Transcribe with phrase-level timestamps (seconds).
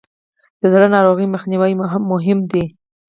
[0.59, 1.71] د زړه ناروغیو مخنیوی
[2.13, 2.65] مهم دی.